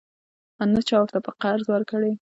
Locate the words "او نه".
0.59-0.81